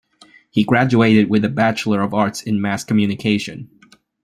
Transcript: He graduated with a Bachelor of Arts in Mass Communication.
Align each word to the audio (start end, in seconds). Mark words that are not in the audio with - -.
He 0.49 0.63
graduated 0.63 1.29
with 1.29 1.45
a 1.45 1.49
Bachelor 1.49 2.01
of 2.01 2.11
Arts 2.11 2.41
in 2.41 2.59
Mass 2.59 2.83
Communication. 2.83 3.69